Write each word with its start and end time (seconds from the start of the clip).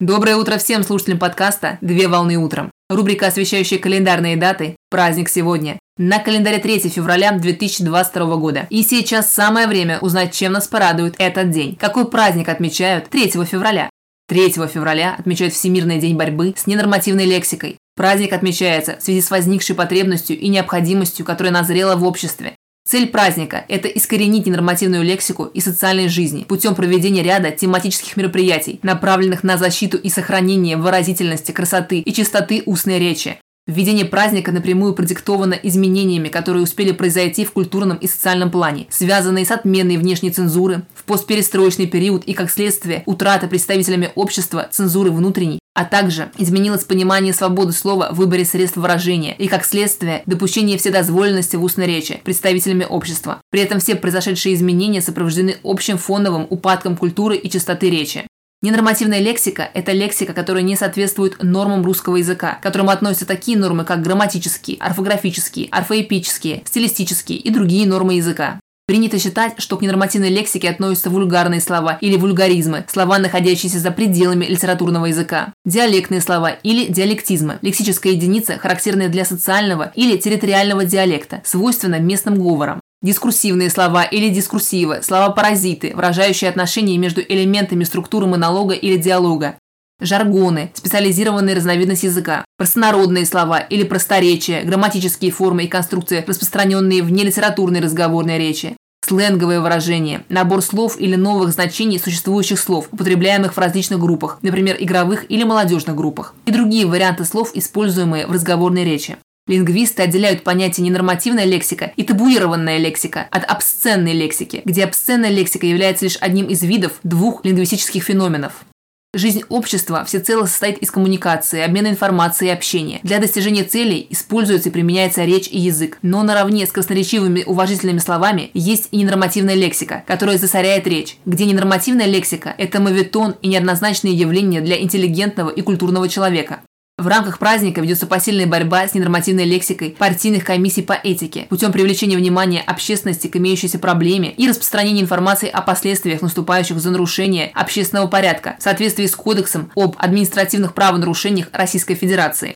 Доброе 0.00 0.36
утро 0.36 0.56
всем 0.56 0.82
слушателям 0.82 1.18
подкаста 1.18 1.76
«Две 1.82 2.08
волны 2.08 2.38
утром». 2.38 2.70
Рубрика, 2.88 3.26
освещающая 3.26 3.78
календарные 3.78 4.34
даты 4.38 4.76
«Праздник 4.88 5.28
сегодня». 5.28 5.78
На 5.98 6.20
календаре 6.20 6.56
3 6.56 6.88
февраля 6.88 7.32
2022 7.32 8.36
года. 8.36 8.66
И 8.70 8.82
сейчас 8.82 9.30
самое 9.30 9.66
время 9.66 9.98
узнать, 9.98 10.32
чем 10.32 10.52
нас 10.52 10.68
порадует 10.68 11.16
этот 11.18 11.50
день. 11.50 11.76
Какой 11.76 12.10
праздник 12.10 12.48
отмечают 12.48 13.10
3 13.10 13.44
февраля? 13.44 13.90
3 14.28 14.52
февраля 14.72 15.16
отмечают 15.18 15.52
Всемирный 15.52 15.98
день 15.98 16.16
борьбы 16.16 16.54
с 16.56 16.66
ненормативной 16.66 17.26
лексикой. 17.26 17.76
Праздник 17.94 18.32
отмечается 18.32 18.96
в 18.98 19.02
связи 19.02 19.20
с 19.20 19.30
возникшей 19.30 19.76
потребностью 19.76 20.38
и 20.38 20.48
необходимостью, 20.48 21.26
которая 21.26 21.52
назрела 21.52 21.96
в 21.96 22.04
обществе. 22.04 22.56
Цель 22.90 23.06
праздника– 23.06 23.64
это 23.68 23.86
искоренить 23.86 24.46
ненормативную 24.46 25.04
лексику 25.04 25.44
и 25.44 25.60
социальной 25.60 26.08
жизни 26.08 26.42
путем 26.42 26.74
проведения 26.74 27.22
ряда 27.22 27.52
тематических 27.52 28.16
мероприятий, 28.16 28.80
направленных 28.82 29.44
на 29.44 29.56
защиту 29.58 29.96
и 29.96 30.08
сохранение 30.08 30.76
выразительности, 30.76 31.52
красоты 31.52 32.00
и 32.00 32.12
чистоты 32.12 32.64
устной 32.66 32.98
речи. 32.98 33.36
Введение 33.68 34.06
праздника 34.06 34.50
напрямую 34.50 34.94
продиктовано 34.94 35.54
изменениями, 35.54 36.26
которые 36.26 36.64
успели 36.64 36.90
произойти 36.90 37.44
в 37.44 37.52
культурном 37.52 37.96
и 37.96 38.08
социальном 38.08 38.50
плане, 38.50 38.88
связанные 38.90 39.46
с 39.46 39.52
отменой 39.52 39.96
внешней 39.96 40.32
цензуры, 40.32 40.82
в 40.92 41.04
постперестроечный 41.04 41.86
период 41.86 42.24
и, 42.24 42.32
как 42.32 42.50
следствие, 42.50 43.04
утрата 43.06 43.46
представителями 43.46 44.10
общества 44.16 44.68
цензуры 44.68 45.12
внутренней, 45.12 45.59
а 45.80 45.86
также 45.86 46.30
изменилось 46.36 46.84
понимание 46.84 47.32
свободы 47.32 47.72
слова 47.72 48.10
в 48.12 48.16
выборе 48.16 48.44
средств 48.44 48.76
выражения 48.76 49.34
и, 49.34 49.48
как 49.48 49.64
следствие, 49.64 50.22
допущение 50.26 50.76
вседозволенности 50.76 51.56
в 51.56 51.64
устной 51.64 51.86
речи 51.86 52.20
представителями 52.22 52.84
общества. 52.84 53.40
При 53.50 53.62
этом 53.62 53.80
все 53.80 53.94
произошедшие 53.94 54.54
изменения 54.54 55.00
сопровождены 55.00 55.56
общим 55.64 55.96
фоновым 55.96 56.46
упадком 56.50 56.98
культуры 56.98 57.38
и 57.38 57.48
чистоты 57.48 57.88
речи. 57.88 58.26
Ненормативная 58.60 59.20
лексика– 59.20 59.70
это 59.72 59.92
лексика, 59.92 60.34
которая 60.34 60.62
не 60.62 60.76
соответствует 60.76 61.42
нормам 61.42 61.82
русского 61.82 62.16
языка, 62.16 62.56
к 62.56 62.62
которому 62.62 62.90
относятся 62.90 63.24
такие 63.24 63.56
нормы, 63.56 63.84
как 63.84 64.02
грамматические, 64.02 64.76
орфографические, 64.80 65.68
орфоэпические, 65.70 66.62
стилистические 66.66 67.38
и 67.38 67.48
другие 67.48 67.86
нормы 67.86 68.16
языка. 68.16 68.60
Принято 68.90 69.20
считать, 69.20 69.54
что 69.58 69.76
к 69.76 69.82
ненормативной 69.82 70.30
лексике 70.30 70.68
относятся 70.68 71.10
вульгарные 71.10 71.60
слова 71.60 71.96
или 72.00 72.16
вульгаризмы, 72.16 72.84
слова, 72.88 73.20
находящиеся 73.20 73.78
за 73.78 73.92
пределами 73.92 74.46
литературного 74.46 75.06
языка, 75.06 75.52
диалектные 75.64 76.20
слова 76.20 76.50
или 76.50 76.86
диалектизмы, 76.86 77.60
лексическая 77.62 78.14
единица, 78.14 78.58
характерная 78.58 79.08
для 79.08 79.24
социального 79.24 79.92
или 79.94 80.16
территориального 80.16 80.84
диалекта, 80.84 81.40
свойственна 81.44 82.00
местным 82.00 82.34
говорам. 82.40 82.80
Дискурсивные 83.00 83.70
слова 83.70 84.02
или 84.02 84.28
дискурсивы, 84.28 85.02
слова-паразиты, 85.04 85.92
выражающие 85.94 86.50
отношения 86.50 86.98
между 86.98 87.20
элементами 87.20 87.84
структуры 87.84 88.26
монолога 88.26 88.74
или 88.74 88.96
диалога. 88.96 89.54
Жаргоны– 90.00 90.72
специализированные 90.74 91.54
разновидность 91.54 92.02
языка. 92.02 92.44
Простонародные 92.56 93.26
слова 93.26 93.60
или 93.60 93.84
просторечия, 93.84 94.62
грамматические 94.62 95.30
формы 95.30 95.64
и 95.64 95.68
конструкции, 95.68 96.24
распространенные 96.26 97.04
в 97.04 97.12
нелитературной 97.12 97.80
разговорной 97.80 98.38
речи. 98.38 98.76
Сленговые 99.06 99.60
выражения– 99.60 100.24
набор 100.28 100.62
слов 100.62 101.00
или 101.00 101.16
новых 101.16 101.50
значений 101.50 101.98
существующих 101.98 102.60
слов, 102.60 102.88
употребляемых 102.92 103.54
в 103.54 103.58
различных 103.58 103.98
группах, 103.98 104.38
например, 104.42 104.76
игровых 104.78 105.28
или 105.28 105.42
молодежных 105.42 105.96
группах. 105.96 106.34
И 106.46 106.52
другие 106.52 106.86
варианты 106.86 107.24
слов, 107.24 107.50
используемые 107.54 108.26
в 108.26 108.32
разговорной 108.32 108.84
речи. 108.84 109.16
Лингвисты 109.48 110.02
отделяют 110.02 110.44
понятие 110.44 110.86
ненормативная 110.86 111.44
лексика 111.44 111.92
и 111.96 112.04
табуированная 112.04 112.78
лексика 112.78 113.26
от 113.32 113.44
обсценной 113.44 114.12
лексики, 114.12 114.62
где 114.64 114.84
обсценная 114.84 115.30
лексика 115.30 115.66
является 115.66 116.04
лишь 116.04 116.18
одним 116.20 116.46
из 116.46 116.62
видов 116.62 116.92
двух 117.02 117.44
лингвистических 117.44 118.04
феноменов. 118.04 118.64
Жизнь 119.12 119.42
общества 119.48 120.04
всецело 120.04 120.46
состоит 120.46 120.78
из 120.78 120.92
коммуникации, 120.92 121.62
обмена 121.62 121.88
информацией 121.88 122.50
и 122.50 122.54
общения. 122.54 123.00
Для 123.02 123.18
достижения 123.18 123.64
целей 123.64 124.06
используется 124.08 124.68
и 124.68 124.72
применяется 124.72 125.24
речь 125.24 125.48
и 125.48 125.58
язык. 125.58 125.98
Но 126.02 126.22
наравне 126.22 126.64
с 126.64 126.70
красноречивыми 126.70 127.42
уважительными 127.44 127.98
словами 127.98 128.52
есть 128.54 128.86
и 128.92 128.98
ненормативная 128.98 129.56
лексика, 129.56 130.04
которая 130.06 130.38
засоряет 130.38 130.86
речь, 130.86 131.18
где 131.26 131.44
ненормативная 131.44 132.06
лексика– 132.06 132.54
это 132.58 132.80
моветон 132.80 133.34
и 133.42 133.48
неоднозначные 133.48 134.14
явления 134.14 134.60
для 134.60 134.80
интеллигентного 134.80 135.50
и 135.50 135.60
культурного 135.60 136.08
человека. 136.08 136.60
В 137.00 137.06
рамках 137.06 137.38
праздника 137.38 137.80
ведется 137.80 138.06
посильная 138.06 138.46
борьба 138.46 138.86
с 138.86 138.92
ненормативной 138.92 139.46
лексикой 139.46 139.96
партийных 139.98 140.44
комиссий 140.44 140.82
по 140.82 140.92
этике 140.92 141.46
путем 141.48 141.72
привлечения 141.72 142.18
внимания 142.18 142.60
общественности 142.60 143.26
к 143.26 143.36
имеющейся 143.36 143.78
проблеме 143.78 144.32
и 144.32 144.46
распространения 144.46 145.00
информации 145.00 145.48
о 145.48 145.62
последствиях 145.62 146.20
наступающих 146.20 146.78
за 146.78 146.90
нарушение 146.90 147.52
общественного 147.54 148.06
порядка 148.06 148.56
в 148.58 148.62
соответствии 148.62 149.06
с 149.06 149.16
Кодексом 149.16 149.70
об 149.76 149.96
административных 149.96 150.74
правонарушениях 150.74 151.48
Российской 151.52 151.94
Федерации. 151.94 152.54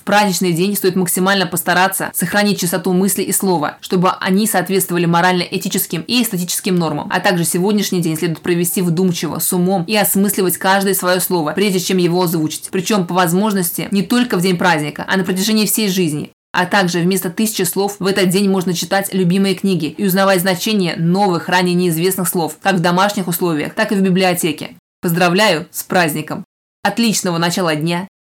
В 0.00 0.02
праздничный 0.02 0.52
день 0.52 0.74
стоит 0.76 0.96
максимально 0.96 1.46
постараться 1.46 2.10
сохранить 2.14 2.58
чистоту 2.58 2.92
мысли 2.92 3.22
и 3.22 3.32
слова, 3.32 3.76
чтобы 3.80 4.10
они 4.12 4.46
соответствовали 4.46 5.04
морально-этическим 5.04 6.02
и 6.02 6.22
эстетическим 6.22 6.74
нормам. 6.76 7.08
А 7.10 7.20
также 7.20 7.44
сегодняшний 7.44 8.00
день 8.00 8.16
следует 8.16 8.40
провести 8.40 8.80
вдумчиво, 8.80 9.40
с 9.40 9.52
умом 9.52 9.84
и 9.84 9.94
осмысливать 9.94 10.56
каждое 10.56 10.94
свое 10.94 11.20
слово, 11.20 11.52
прежде 11.52 11.80
чем 11.80 11.98
его 11.98 12.22
озвучить. 12.22 12.70
Причем 12.72 13.06
по 13.06 13.14
возможности 13.14 13.88
не 13.90 14.02
только 14.02 14.38
в 14.38 14.42
день 14.42 14.56
праздника, 14.56 15.04
а 15.06 15.18
на 15.18 15.24
протяжении 15.24 15.66
всей 15.66 15.90
жизни. 15.90 16.32
А 16.52 16.66
также 16.66 17.00
вместо 17.00 17.28
тысячи 17.28 17.62
слов 17.62 17.96
в 17.98 18.06
этот 18.06 18.30
день 18.30 18.48
можно 18.48 18.72
читать 18.72 19.12
любимые 19.12 19.54
книги 19.54 19.86
и 19.86 20.06
узнавать 20.06 20.40
значение 20.40 20.96
новых, 20.96 21.48
ранее 21.48 21.74
неизвестных 21.74 22.28
слов, 22.28 22.56
как 22.62 22.76
в 22.76 22.80
домашних 22.80 23.28
условиях, 23.28 23.74
так 23.74 23.92
и 23.92 23.96
в 23.96 24.00
библиотеке. 24.00 24.76
Поздравляю 25.02 25.68
с 25.70 25.82
праздником! 25.82 26.44
Отличного 26.82 27.36
начала 27.36 27.76
дня 27.76 28.08